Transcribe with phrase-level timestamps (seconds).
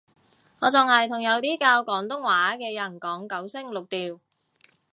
[0.57, 4.19] 我仲係同有啲教廣東話嘅人講九聲六調